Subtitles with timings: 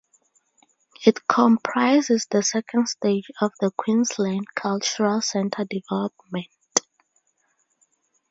[1.05, 6.47] It comprises the second stage of the Queensland Cultural Centre development.